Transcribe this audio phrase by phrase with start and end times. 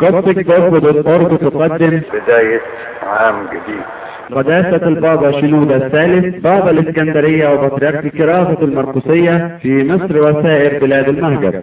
[0.00, 2.60] قصة جسد الأرض تقدم بداية
[3.02, 3.82] عام جديد.
[4.32, 11.60] قداسة البابا شنودة الثالث بابا الإسكندرية وبطريرك كرافة المرقسية في مصر وسائر بلاد المهجر.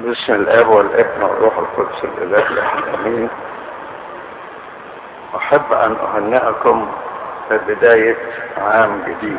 [0.00, 3.28] باسم الآب والابن والروح القدس الإله الاحد امين
[5.36, 6.88] أحب أن أهنئكم
[7.50, 8.16] ببداية
[8.58, 9.38] عام جديد.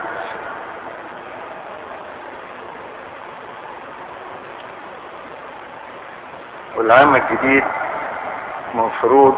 [6.78, 7.64] والعام الجديد
[8.74, 9.38] مفروض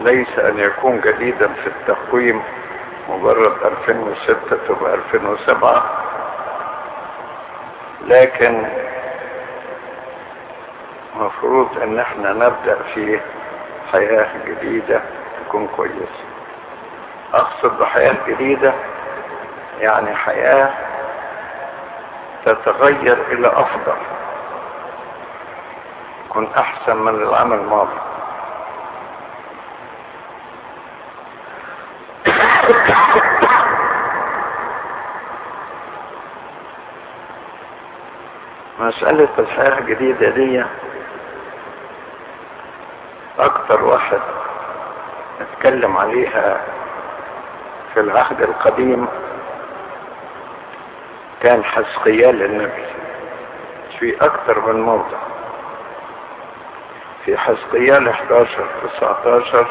[0.00, 2.42] ليس أن يكون جديدا في التقويم
[3.08, 5.82] مجرد 2006 تبقى 2007
[8.06, 8.66] لكن
[11.16, 13.20] مفروض إن إحنا نبدأ في
[13.92, 15.00] حياة جديدة
[15.48, 16.24] تكون كويسة.
[17.34, 18.72] أقصد بحياة جديدة
[19.80, 20.70] يعني حياة
[22.46, 23.96] تتغير إلى أفضل
[26.28, 27.98] تكون أحسن من العام الماضي.
[38.96, 40.64] مسألة الحياة الجديدة دي
[43.38, 44.20] أكتر واحد
[45.40, 46.60] اتكلم عليها
[47.94, 49.06] في العهد القديم
[51.42, 52.84] كان حسقيال النبي.
[53.98, 55.18] في أكتر من موضع.
[57.24, 58.66] في حسقيال 11
[58.98, 59.66] 19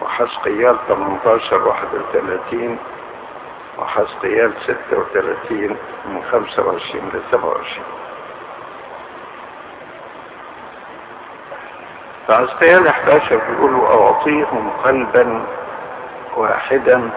[0.00, 2.78] وحسقيال 18 31
[3.78, 7.84] وحسقيال 36 من 25 ل 27
[12.28, 15.46] فعسقيال 11 بيقول أعطيهم قلبا
[16.36, 17.10] واحدا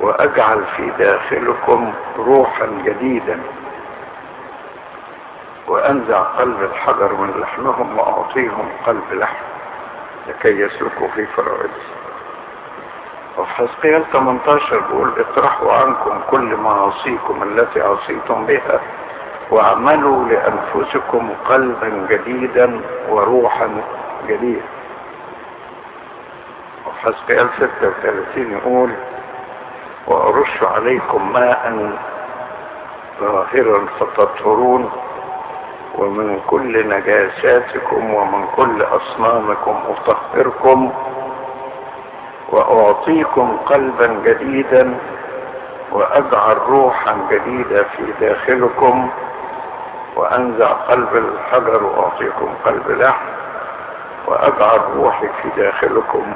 [0.00, 3.40] وأجعل في داخلكم روحا جديدا
[5.68, 9.44] وأنزع قلب الحجر من لحمهم وأعطيهم قلب لحم
[10.28, 11.70] لكي يسلكوا في فرائض.
[11.70, 12.07] وفي
[13.46, 18.80] حزقيال 18 بيقول اطرحوا عنكم كل معاصيكم التي عصيتم بها
[19.50, 23.70] واعملوا لأنفسكم قلبا جديدا وروحا
[24.28, 24.62] جديد
[26.86, 28.90] وفي حزقيال 36 يقول
[30.06, 31.92] وأرش عليكم ماء
[33.20, 34.90] ظاهرا فتطهرون
[35.94, 40.92] ومن كل نجاساتكم ومن كل أصنامكم أطهركم
[42.48, 44.98] وأعطيكم قلبا جديدا
[45.92, 49.10] وأجعل روحا جديدة في داخلكم
[50.16, 53.26] وأنزع قلب الحجر وأعطيكم قلب لحم
[54.26, 56.32] وأجعل روحي في داخلكم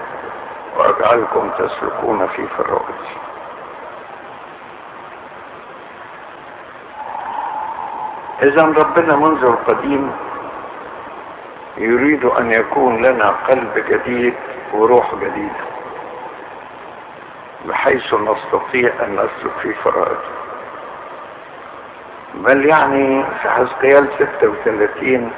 [0.78, 3.12] وأجعلكم تسلكون في فرائضي
[8.42, 10.12] إذا ربنا منذ القديم
[11.76, 14.34] يريد أن يكون لنا قلب جديد
[14.74, 15.64] وروح جديدة.
[17.68, 20.42] بحيث نستطيع أن نسلك في فرائضه
[22.34, 24.08] بل يعني في حزقيال
[24.40, 25.32] 36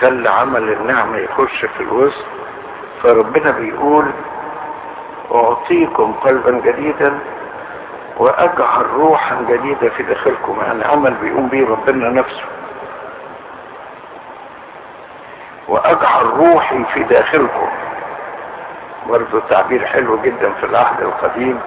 [0.00, 2.24] خلى عمل النعمة يخش في الوسط.
[3.02, 4.10] فربنا بيقول
[5.34, 7.18] أعطيكم قلبا جديدا
[8.16, 10.58] وأجعل روحا جديدة في داخلكم.
[10.66, 12.44] يعني عمل بيقوم به ربنا نفسه.
[15.68, 17.68] وأجعل روحي في داخلكم.
[19.10, 21.60] برضه تعبير حلو جدا في العهد القديم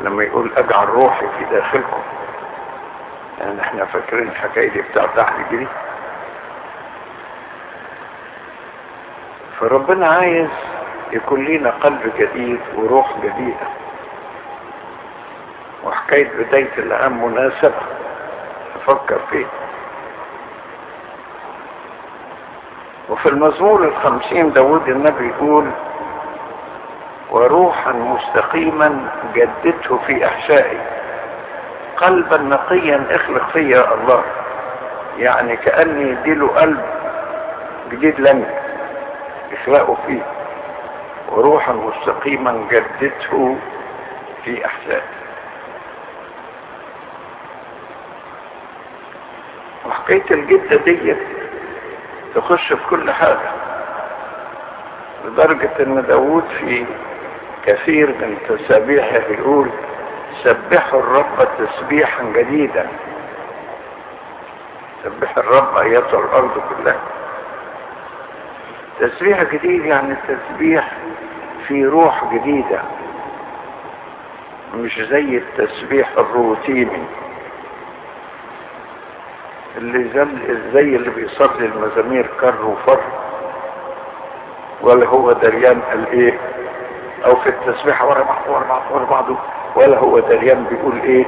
[0.00, 2.02] لما يقول أجعل روحي في داخلكم.
[3.40, 5.68] يعني إحنا فاكرين الحكاية دي بتاعت العهد الجديد
[9.60, 10.48] فربنا عايز
[11.12, 13.66] يكون لينا قلب جديد وروح جديدة.
[15.84, 17.80] وحكاية بداية العام مناسبة.
[18.74, 19.46] تفكر فيه
[23.08, 25.70] وفي المزمور الخمسين داود النبي يقول
[27.30, 30.78] وروحا مستقيما جددته في إحشائي.
[31.96, 34.24] قلبا نقيا اخلق فيا الله.
[35.18, 36.80] يعني كأني يديله قلب
[37.90, 38.46] جديد لم
[39.52, 40.22] اخلقه فيه.
[41.28, 43.56] وروحا مستقيما جددته
[44.44, 45.02] في إحشائي.
[49.86, 51.16] وحكاية الجدة دي
[52.34, 53.50] تخش في كل حاجة.
[55.24, 56.86] لدرجة إن داود في
[57.66, 59.70] كثير من تسابيحه يقول
[60.44, 62.86] سبحوا الرب تسبيحا جديدا.
[65.04, 67.00] سبح الرب ايتها الأرض كلها.
[69.00, 70.92] تسبيح جديد يعني تسبيح
[71.68, 72.80] في روح جديدة
[74.74, 77.02] مش زي التسبيح الروتيني
[79.76, 80.08] اللي
[80.72, 83.00] زي اللي بيصلي المزامير كر وفر
[84.80, 86.38] ولا هو دريان قال إيه؟
[87.26, 89.36] أو في التسبيحة ورا بعض ورا بعض ورا بعضه
[89.76, 91.26] ولا هو دريان بيقول إيه؟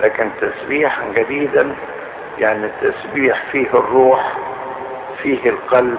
[0.00, 1.74] لكن تسبيحا جديدا
[2.38, 4.32] يعني التسبيح فيه الروح
[5.22, 5.98] فيه القلب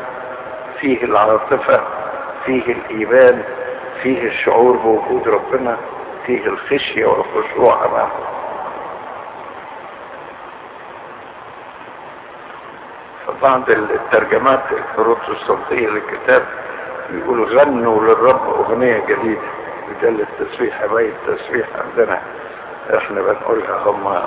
[0.79, 1.81] فيه العاطفة
[2.45, 3.43] فيه الإيمان
[4.03, 5.77] فيه الشعور بوجود ربنا
[6.25, 8.09] فيه الخشية والخشوع أمامه.
[13.27, 16.45] فبعض الترجمات البروتستانتية للكتاب
[17.13, 19.41] يقول غنوا للرب أغنية جديدة.
[19.89, 22.21] بدل التسبيح باقي التسبيح عندنا.
[22.97, 24.23] إحنا بنقولها هم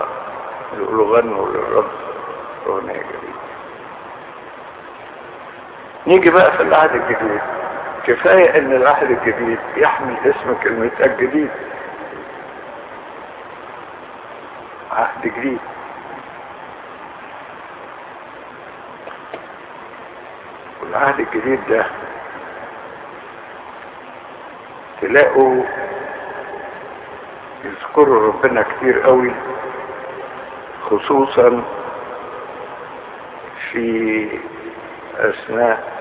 [0.78, 1.90] يقولوا غنوا للرب
[2.66, 3.42] أغنية جديدة.
[6.06, 7.40] نيجي بقى في العهد الجديد.
[8.06, 11.50] كفاية إن العهد الجديد يحمل اسم كلمة الجديد.
[14.92, 15.58] عهد جديد.
[20.82, 21.86] والعهد الجديد ده
[25.02, 25.64] تلاقوا
[27.64, 29.32] يذكروا ربنا كتير قوي
[30.90, 31.62] خصوصا
[33.72, 34.28] في
[35.18, 35.92] أثناء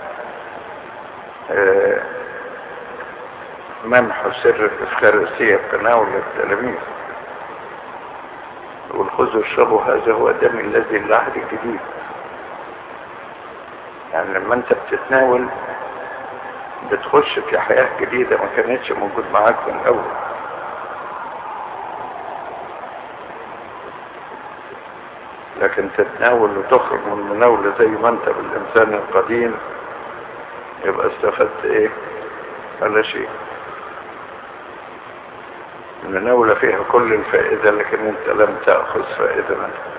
[3.85, 6.75] منح سر الإفخارسية تناول التلاميذ
[8.91, 11.79] والخذوا اشربوا هذا هو دم الذي للعهد الجديد
[14.13, 15.47] يعني لما انت بتتناول
[16.91, 20.03] بتخش في حياة جديدة ما كانتش موجود معاك من الأول.
[25.61, 29.55] لكن تتناول وتخرج من المناولة زي ما انت بالإنسان القديم
[30.85, 31.89] يبقى استفدت إيه؟
[32.81, 33.29] ولا شيء.
[36.03, 39.91] المناولة فيها كل الفائدة لكن انت لم تأخذ فائدة منها.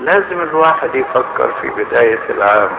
[0.00, 2.70] لازم الواحد يفكر في بداية العام.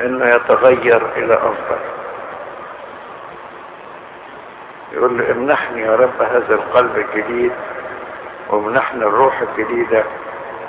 [0.00, 1.78] إنه يتغير إلى أفضل.
[4.92, 7.52] يقول له امنحني يا رب هذا القلب الجديد
[8.48, 10.04] وامنحني الروح الجديدة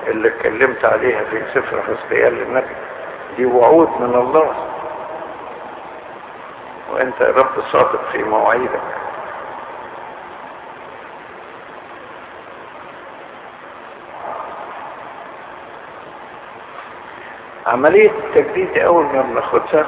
[0.07, 2.75] اللي اتكلمت عليها في سفر حسقيال للنبي.
[3.37, 4.55] دي وعود من الله.
[6.91, 8.81] وأنت يا رب صادق في مواعيدك.
[17.75, 19.85] عملية التجديد أول ما بناخدها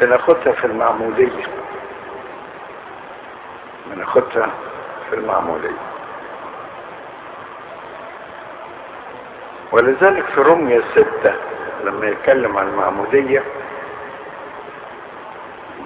[0.00, 1.42] بناخدها في المعمودية.
[3.86, 4.50] بناخدها
[5.10, 5.76] في المعمودية.
[9.72, 11.34] ولذلك في رمية ستة
[11.84, 13.42] لما يتكلم عن المعمودية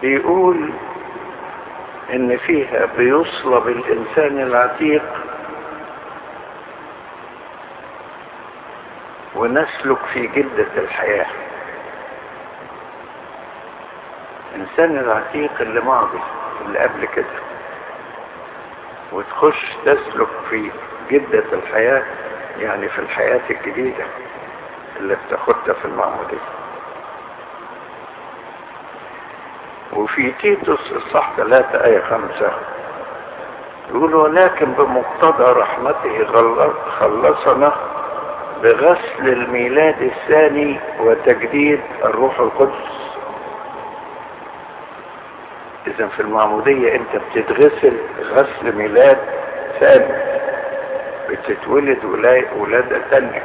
[0.02, 0.70] بيقول
[2.12, 5.02] إن فيها بيصلب الإنسان العتيق
[9.44, 11.26] ونسلك في جدة الحياة.
[14.54, 16.20] الانسان العتيق اللي ماضي
[16.60, 17.26] اللي قبل كده.
[19.12, 20.70] وتخش تسلك في
[21.10, 22.02] جدة الحياة
[22.58, 24.04] يعني في الحياة الجديدة
[24.96, 26.38] اللي بتاخدها في المعمودية.
[29.92, 32.52] وفي تيتوس الصح 3 آية 5
[33.90, 36.24] يقول ولكن بمقتضى رحمته
[37.00, 37.93] خلصنا
[38.62, 43.14] بغسل الميلاد الثاني وتجديد الروح القدس.
[45.86, 49.18] اذا في المعمودية أنت بتتغسل غسل ميلاد
[49.80, 50.14] ثاني
[51.28, 52.04] بتتولد
[52.58, 53.42] ولادة ثانية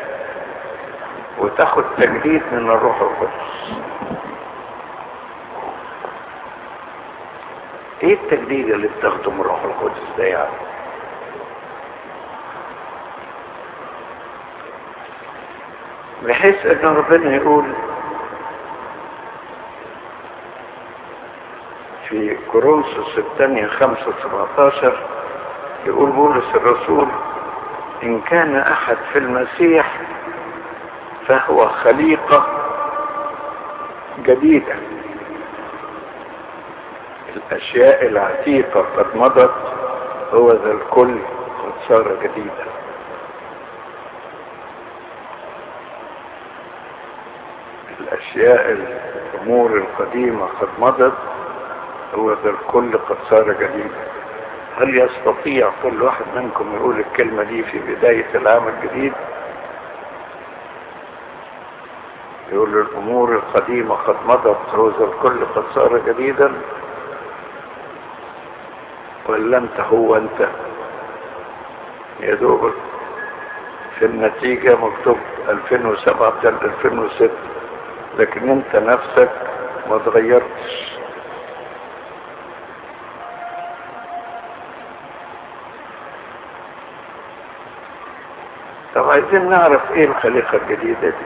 [1.38, 3.74] وتاخد تجديد من الروح القدس.
[8.04, 10.50] إيه التجديد اللي بتاخده من الروح القدس ده يعني
[16.24, 17.66] بحيث إن ربنا يقول
[22.10, 24.98] في كورنثوس الثانية خمسة سبعتاشر
[25.86, 27.08] يقول بولس الرسول
[28.04, 30.02] إن كان أحد في المسيح
[31.28, 32.48] فهو خليقة
[34.20, 34.76] جديدة.
[37.36, 39.56] الأشياء العتيقة قد مضت
[40.34, 41.20] هو ذا الكل
[41.64, 42.69] قد صار جديدا.
[48.40, 48.72] الاشياء
[49.34, 51.14] الأمور القديمة قد مضت
[52.16, 54.08] هو ذا الكل قد صار جديدا
[54.78, 59.14] هل يستطيع كل واحد منكم يقول الكلمة دي في بداية العام الجديد؟
[62.52, 66.52] يقول الأمور القديمة قد مضت هو ذا الكل قد صار جديدا؟
[69.30, 70.50] ولا انت هو أنت
[72.20, 72.72] يا دوب
[74.00, 75.18] في النتيجة مكتوب
[75.50, 77.30] 2007 2006
[78.18, 79.30] لكن انت نفسك
[79.90, 80.90] ما تغيرتش.
[88.96, 91.26] طب عايزين نعرف إيه الخليقة الجديدة دي؟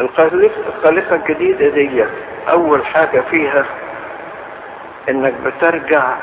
[0.00, 2.04] الخليقة الجديدة دي
[2.50, 3.64] أول حاجة فيها
[5.08, 6.16] إنك بترجع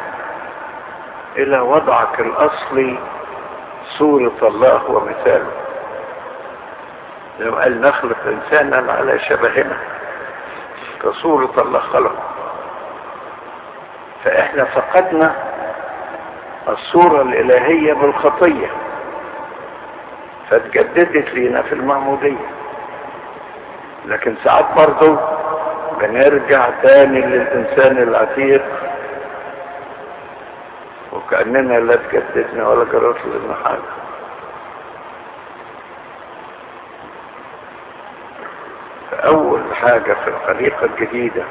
[1.38, 2.98] إلى وضعك الأصلي
[3.98, 5.52] صورة الله ومثاله.
[7.40, 9.78] لما قال نخلق إنسانا على شبهنا.
[11.02, 12.24] كصورة الله خلقه.
[14.24, 15.36] فإحنا فقدنا
[16.70, 18.68] الصورة الإلهية بالخطية.
[20.50, 22.48] فتجددت لينا في المعمودية.
[24.06, 25.18] لكن ساعات برضو
[26.00, 28.64] بنرجع تاني للإنسان العتيق
[31.28, 33.92] وكأننا لا تجددنا ولا جرت لنا حاجة
[39.12, 41.44] فأول حاجة في الخليقة الجديدة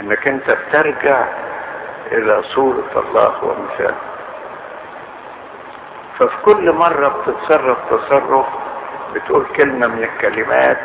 [0.00, 1.24] إنك أنت بترجع
[2.12, 3.96] إلى صورة الله ومثاله.
[6.18, 8.46] ففي كل مرة بتتصرف تصرف
[9.14, 10.78] بتقول كلمة من الكلمات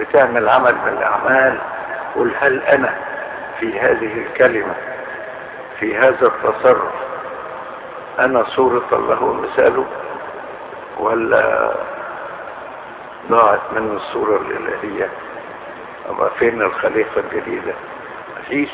[0.00, 1.58] بتعمل عمل من الأعمال
[2.16, 2.94] قل هل أنا
[3.60, 4.74] في هذه الكلمة؟
[5.82, 6.92] في هذا التصرف.
[8.18, 9.86] أنا صورة الله ومثاله
[10.98, 11.74] ولا
[13.30, 15.08] ضاعت من الصورة الإلهية.
[16.10, 17.74] أما فين الخليقة الجديدة؟
[18.40, 18.70] مفيش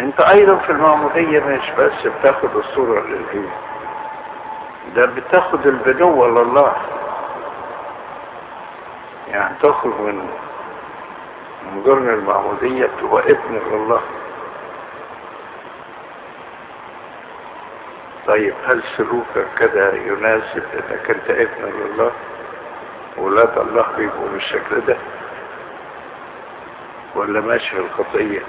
[0.00, 3.56] أنت أيضا في المعمودية مش بس بتاخد الصورة الإلهية
[4.96, 6.72] ده بتاخد البنوة لله
[9.28, 10.28] يعني تخرج من
[11.74, 14.00] ضمن المعمودية تبقى ابن لله
[18.26, 22.12] طيب هل سلوكك كده يناسب إنك أنت ابن لله
[23.16, 24.96] ولاد الله بيبقوا بالشكل ده؟
[27.14, 28.40] ولا ماشي في الخطية؟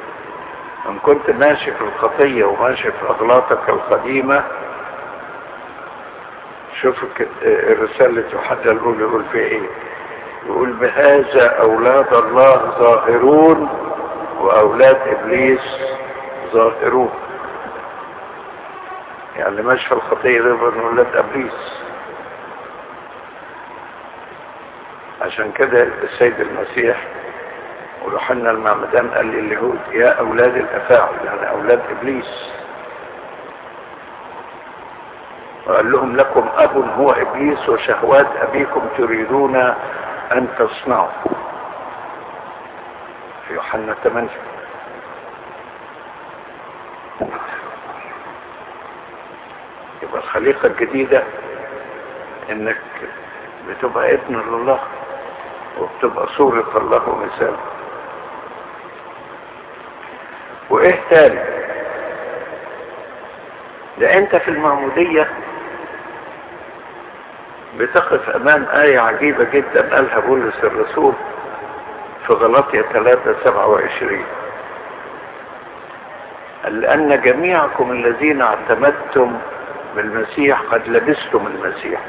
[0.89, 4.43] إن كنت ماشي في الخطية وماشي في أغلاطك القديمة
[6.81, 7.03] شوف
[7.43, 9.61] الرسالة يوحنا الاولى يقول في إيه؟
[10.45, 13.69] يقول بهذا أولاد الله ظاهرون
[14.39, 15.61] وأولاد إبليس
[16.53, 17.11] ظاهرون.
[19.35, 21.73] يعني ماشي في الخطية ده من أولاد إبليس.
[25.21, 27.07] عشان كده السيد المسيح
[28.05, 32.51] ويوحنا المعمدان قال لليهود يا أولاد الافاعل يعني أولاد إبليس.
[35.67, 39.73] وقال لهم لكم أب هو إبليس وشهوات أبيكم تريدون
[40.31, 41.09] أن تصنعوا.
[43.47, 44.29] في يوحنا 8
[50.03, 51.23] يبقى الخليقة الجديدة
[52.51, 52.77] إنك
[53.67, 54.79] بتبقى ابن لله
[55.79, 57.57] وبتبقى صورة الله ومثاله
[60.69, 61.39] وإيه تاني؟
[63.97, 65.27] ده أنت في المعمودية
[67.81, 71.13] بتقف أمام آية عجيبة جدا قالها بولس الرسول
[72.27, 74.23] في غلطية 3 27
[76.63, 79.37] قال لأن جميعكم الذين اعتمدتم
[79.95, 81.99] بالمسيح قد لبستم المسيح.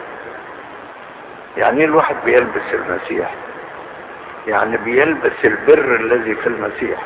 [1.56, 3.34] يعني إيه الواحد بيلبس المسيح؟
[4.46, 6.98] يعني بيلبس البر الذي في المسيح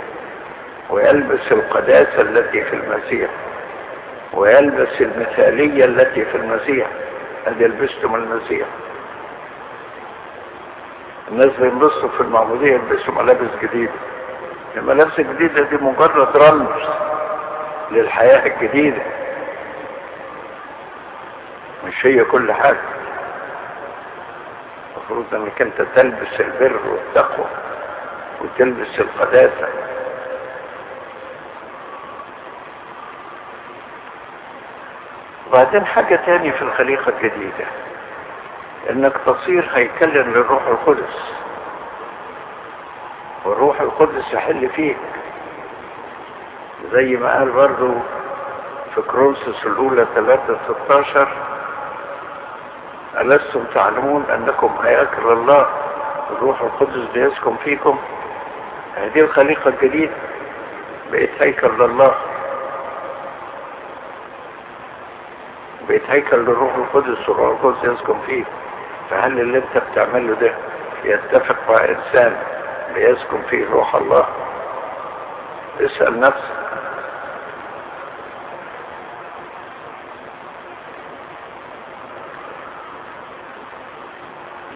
[0.90, 3.30] ويلبس القداسة التي في المسيح
[4.32, 6.86] ويلبس المثالية التي في المسيح.
[7.46, 8.66] قد يلبستم المسيح
[11.28, 13.92] الناس بينبسطوا في المعمودية يلبسوا ملابس جديدة.
[14.76, 16.88] الملابس الجديدة دي مجرد رمز
[17.90, 19.02] للحياة الجديدة.
[21.84, 22.80] مش هي كل حاجة.
[24.96, 27.46] المفروض إنك أنت تلبس البر والتقوى
[28.40, 29.68] وتلبس القداسة.
[35.56, 37.66] وبعدين حاجة تاني في الخليقة الجديدة
[38.90, 41.32] إنك تصير هيكلا للروح القدس.
[43.44, 44.96] والروح القدس يحل فيك
[46.92, 47.94] زي ما قال برضو
[48.94, 51.28] في كرونسوس الأولى 3 16
[53.20, 55.66] ألستم تعلمون أنكم هياكل الله
[56.30, 57.98] الروح القدس بيسكن فيكم؟
[58.96, 60.14] هذه الخليقة الجديدة
[61.12, 62.14] بقيت هيكل لله.
[65.88, 68.44] بقيت هيكل للروح القدس والروح القدس يسكن فيه.
[69.10, 70.54] فهل اللي انت بتعمله ده
[71.04, 72.36] يتفق وإنسان
[72.94, 74.26] بيسكن فيه روح الله؟
[75.80, 76.56] اسأل نفسك.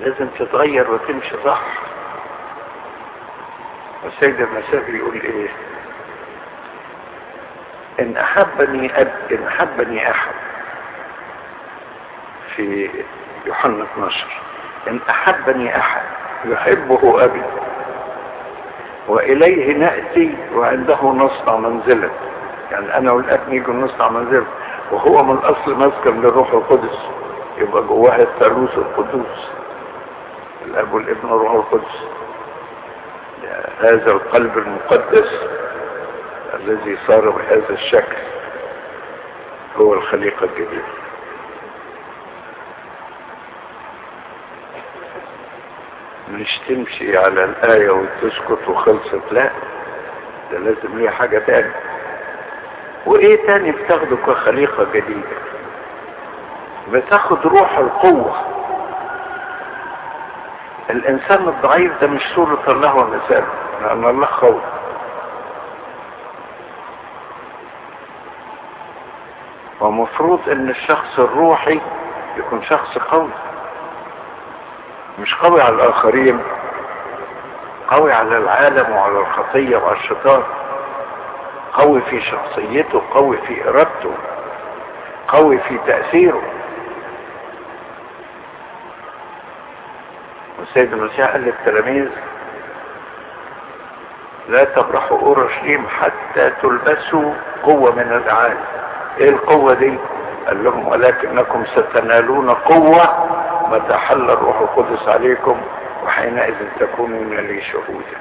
[0.01, 1.61] لازم تتغير وتمشي صح.
[4.05, 5.49] والسيد المسيح يقول إيه؟
[8.01, 10.33] إن أحبني أب إن أحبني أحد.
[12.61, 12.91] في
[13.47, 14.27] يوحنا 12
[14.89, 16.03] إن أحبني أحد
[16.45, 17.43] يحبه أبي
[19.09, 22.11] وإليه نأتي وعنده نصنع منزلا
[22.71, 24.45] يعني أنا والأب نيجي نصنع منزلا
[24.93, 26.99] وهو من أصل مسكن للروح القدس.
[27.59, 29.51] يبقى جواها الثالوث القدوس.
[30.67, 32.05] الأب والابن والروح القدس.
[33.81, 35.47] هذا القلب المقدس
[36.55, 38.17] الذي صار بهذا الشكل.
[39.77, 40.83] هو الخليقة الجديدة.
[46.33, 49.51] مش تمشي على الآية وتسكت وخلصت لا
[50.53, 51.71] ده لازم ليها حاجة تاني
[53.07, 55.37] وإيه تاني بتاخده كخليقة جديدة؟
[56.93, 58.35] بتاخد روح القوة.
[60.91, 63.47] الإنسان الضعيف ده مش صورة الله ومثاله
[63.83, 64.63] لأن الله خوف
[69.81, 71.81] ومفروض إن الشخص الروحي
[72.37, 73.31] يكون شخص قوي.
[75.21, 76.41] مش قوي على الآخرين
[77.89, 80.43] قوي على العالم وعلى الخطية وعلى الشيطان
[81.73, 84.15] قوي في شخصيته قوي في إرادته
[85.29, 86.43] قوي في تأثيره.
[90.59, 92.09] والسيد المسيح قال للتلاميذ
[94.49, 98.65] لا تبرحوا أورشليم حتى تلبسوا قوة من العالم
[99.19, 99.99] إيه القوة دي؟
[100.47, 103.27] قال لهم ولكنكم ستنالون قوة
[103.71, 105.61] متى حل الروح القدس عليكم
[106.05, 108.21] وحينئذ تكونون لي شهودا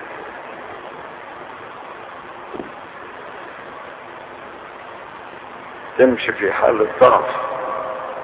[5.98, 7.36] تمشي في حالة ضعف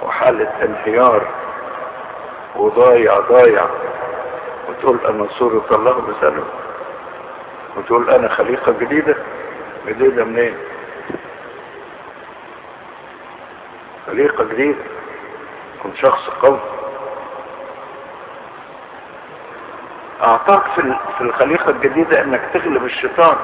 [0.04, 1.28] وحالة انهيار
[2.56, 3.68] وضايع ضايع
[4.70, 6.46] وتقول أنا صورة الله بسلم
[7.78, 9.16] وتقول أنا خليقة جديدة؟
[9.88, 10.58] جديدة منين؟
[14.08, 14.84] خليقة جديدة.
[15.84, 16.60] كن شخص قوي.
[20.24, 23.36] أعطاك في في الخليقة الجديدة إنك تغلب الشيطان.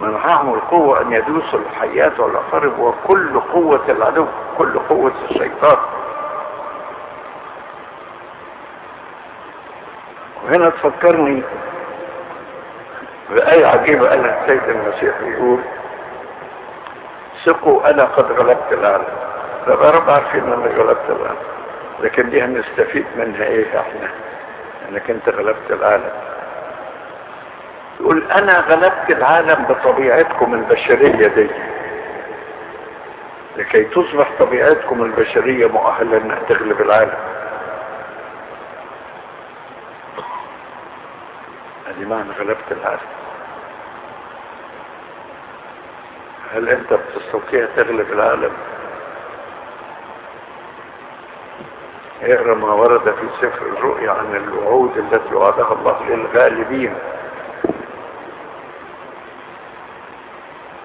[0.00, 4.26] منعهم القوة أن يدوسوا الحيات والأقارب وكل قوة العدو
[4.58, 5.76] كل قوة الشيطان.
[10.44, 11.42] وهنا تفكرني
[13.30, 15.60] بآية عجيبة قالها السيد المسيح يقول
[17.44, 19.16] ثقوا أنا قد غلبت العالم.
[19.68, 21.61] يا رب عارفين أنا غلبت العالم.
[22.02, 24.10] لكن دي هنستفيد منها إيه إحنا
[24.88, 26.10] أنك أنت غلبت العالم.
[28.00, 31.50] يقول أنا غلبت العالم بطبيعتكم البشرية دي.
[33.56, 37.14] لكي تصبح طبيعتكم البشرية مؤهلة إنها تغلب العالم.
[41.88, 43.00] ادي معنى غلبت العالم.
[46.54, 48.52] هل أنت بتستطيع تغلب العالم؟
[52.22, 56.94] اقرا ما ورد في سفر الرؤيا عن الوعود التي وعدها الله للغالبين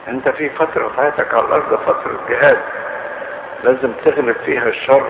[0.08, 2.58] انت في فترة حياتك على الأرض فترة جهاد
[3.63, 5.08] لازم تغلب فيها الشر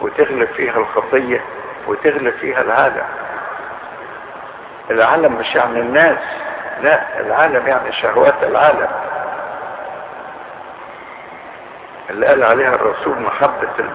[0.00, 1.40] وتغلب فيها الخطية
[1.86, 3.04] وتغلب فيها العالم.
[4.90, 6.18] العالم مش يعني الناس
[6.82, 8.88] لا العالم يعني شهوات العالم.
[12.10, 13.90] اللي قال عليها الرسول محبة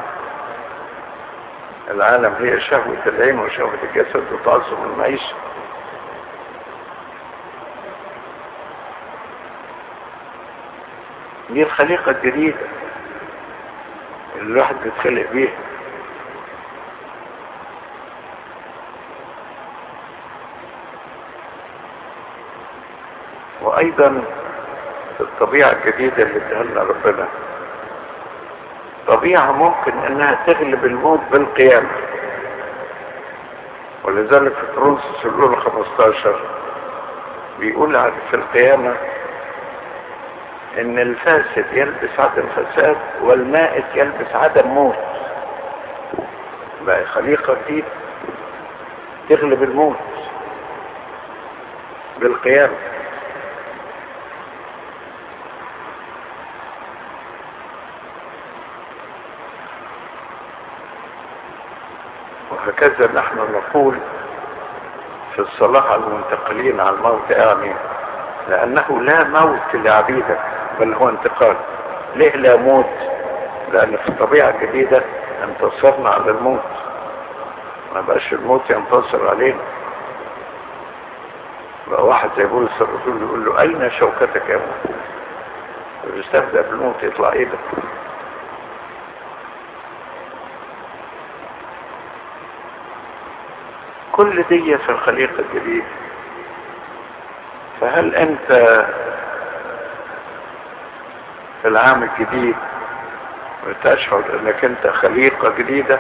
[1.91, 5.36] العالم هي شهوة العين وشهوة الجسد وتعظم المعيشة.
[11.50, 12.58] دي الخليقة الجديدة
[14.36, 15.54] اللي الواحد بيتخلق بيها.
[23.62, 24.24] وأيضا
[25.19, 27.28] الطبيعة الجديدة اللي ادها لنا ربنا.
[29.24, 31.90] طبيعة ممكن أنها تغلب الموت بالقيامة.
[34.04, 36.40] ولذلك في كرونسوس الاولى 15
[37.60, 38.96] بيقول في القيامة
[40.78, 44.96] إن الفاسد يلبس عدم فساد والمائت يلبس عدم موت.
[46.86, 47.88] بقى خليقة جديدة
[49.30, 49.98] تغلب الموت
[52.20, 52.76] بالقيامة.
[62.84, 63.98] وهكذا نحن نقول
[65.36, 67.76] في الصلاة على المنتقلين على الموت آمين
[68.50, 70.39] لأنه لا موت لعبيدك
[70.80, 71.56] بل هو انتقال.
[72.15, 72.89] ليه لا موت؟
[73.72, 75.02] لأن في الطبيعة الجديدة
[75.43, 76.63] انتصرنا على الموت.
[77.96, 79.60] ما بقاش الموت ينتصر علينا.
[81.88, 84.96] بقى واحد زي بولس الرسول يقول له أين شوكتك يا موت؟
[86.13, 87.48] ويستبدأ بالموت يطلع إيه
[94.13, 95.86] كل دي في الخليقة الجديدة.
[97.82, 98.47] فهل أنت
[101.62, 102.56] في العام الجديد
[103.67, 105.99] وتشعر أنك أنت خليقة جديدة؟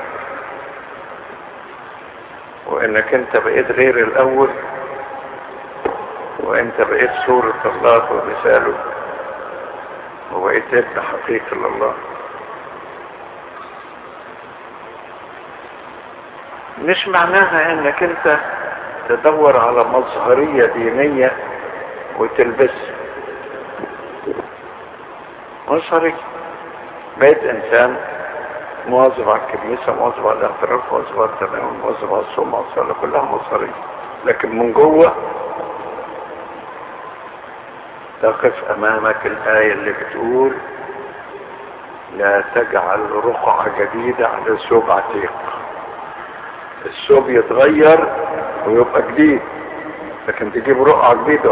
[2.67, 4.49] وأنك أنت بقيت غير الأول؟
[6.39, 8.77] وأنت بقيت صورة الله ومثاله؟
[10.33, 11.93] وبقيت ابن حقيقي لله؟
[16.83, 18.37] مش معناها إنك أنت
[19.09, 21.31] تدور على مظهرية دينية
[22.19, 22.95] وتلبسها
[25.67, 26.15] مظهرية
[27.17, 27.97] بقيت إنسان
[28.87, 33.21] مواظب على الكنيسة مواظب على الاعتراف مواظب على التناول مواظب على الصوم على الصلاة كلها
[33.21, 33.73] مظهرية.
[34.25, 35.13] لكن من جوه
[38.21, 40.53] تقف أمامك الآية اللي بتقول
[42.17, 45.31] لا تجعل رقعة جديدة على ثوب عتيق
[47.03, 48.07] الثوب يتغير
[48.67, 49.41] ويبقى جديد.
[50.27, 51.51] لكن تجيب رقعة جديدة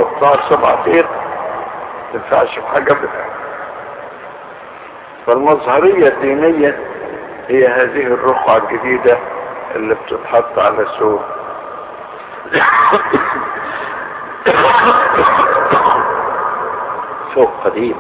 [0.50, 1.06] ثوب عتيق
[2.14, 3.26] ما تنفعش في حاجة ابدا
[5.28, 6.80] فالمظهرية الدينية
[7.48, 9.18] هي هذه الرقعة الجديدة
[9.76, 11.22] اللي بتتحط على الثوب
[17.36, 17.96] ثوب قديم.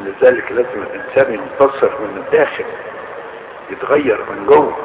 [0.00, 2.64] ولذلك لازم الإنسان ينتصر من الداخل
[3.70, 4.76] يتغير من جوه.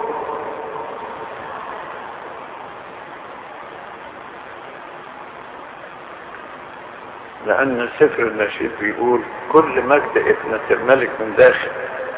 [7.47, 9.21] لأن سفر النشيد بيقول
[9.51, 11.69] كل مجد ابنة الملك من داخل.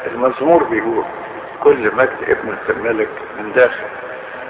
[0.06, 1.04] المزمور بيقول
[1.62, 3.84] كل مجد ابنة الملك من داخل.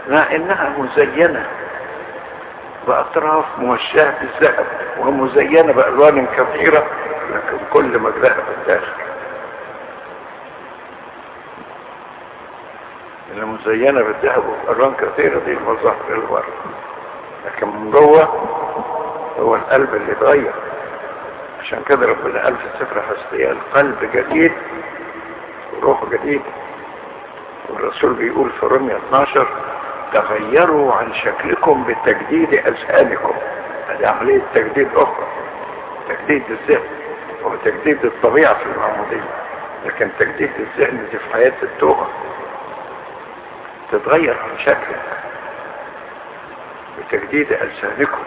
[0.08, 1.46] مع إنها مزينة
[2.86, 4.66] بأطراف موشاة بالذهب
[4.98, 6.86] ومزينة بألوان كثيرة
[7.30, 9.17] لكن كل مجدها بالداخل اللي
[13.44, 16.44] مزينة بالذهب وبألوان كثيرة دي المظاهر الورد
[17.46, 18.24] لكن من جوه
[19.38, 20.52] هو القلب اللي اتغير.
[21.60, 24.52] عشان كده ربنا قال في السفر حسبية القلب جديد
[25.76, 26.42] وروح جديد.
[27.68, 29.46] والرسول بيقول في رمية 12
[30.12, 33.32] تغيروا عن شكلكم بتجديد أذهانكم.
[33.88, 35.26] هذه عملية تجديد أخرى
[36.08, 36.82] تجديد الذهن
[37.44, 39.24] وتجديد الطبيعة في المعمودية.
[39.84, 42.06] لكن تجديد الذهن دي في حياة التوبة.
[43.92, 45.02] تتغير عن شكلك
[46.98, 48.22] بتجديد ألسانكم.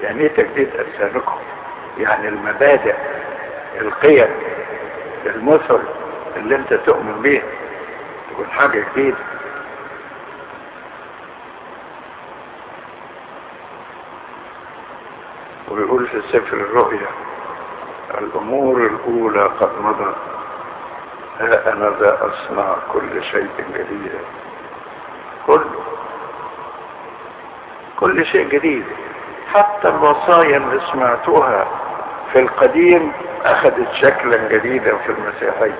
[0.00, 1.36] يعني إيه تجديد ألسانكم؟
[1.98, 2.94] يعني المبادئ
[3.80, 4.28] القيم
[5.26, 5.80] المثل
[6.36, 7.42] اللي أنت تؤمن بيها
[8.30, 9.16] تكون حاجة جديدة.
[15.68, 17.06] ويقول في سفر الرؤيا
[18.18, 20.16] الأمور الأولى قد مضت.
[21.40, 24.12] ها أنا ذا أصنع كل شيء جديد.
[25.46, 25.82] كله.
[28.00, 28.84] كل شيء جديد.
[29.54, 31.66] حتى الوصايا اللي سمعتوها
[32.32, 33.12] في القديم
[33.44, 35.78] أخذت شكلا جديدا في المسيحية.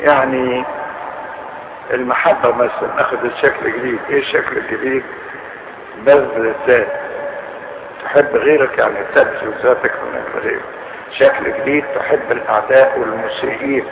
[0.00, 0.64] يعني
[1.90, 3.98] المحبة مثلا أخذت شكل جديد.
[4.10, 5.04] إيه الشكل الجديد؟
[5.98, 7.00] بذل الذات.
[8.04, 10.64] تحب غيرك يعني تبذل ذاتك من غيرك
[11.18, 13.84] شكل جديد تحب الأعداء والمسيئين.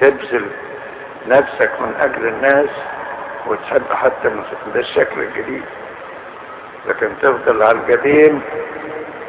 [0.00, 0.46] تبذل
[1.28, 2.70] نفسك من أجل الناس
[3.46, 4.28] وتحب حتى
[4.74, 5.62] ده الشكل الجديد.
[6.86, 8.42] لكن تفضل على القديم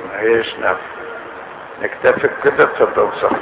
[0.09, 0.75] ما هيش نفع
[1.81, 3.39] نكتفي كده تفضل صحيح